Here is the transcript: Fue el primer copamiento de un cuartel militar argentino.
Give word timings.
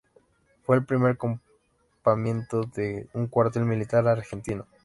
Fue 0.63 0.77
el 0.77 0.83
primer 0.87 1.15
copamiento 1.19 2.63
de 2.73 3.07
un 3.13 3.27
cuartel 3.27 3.65
militar 3.65 4.07
argentino. 4.07 4.65